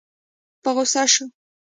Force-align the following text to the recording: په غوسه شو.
په 0.63 0.69
غوسه 0.75 1.03
شو. 1.13 1.25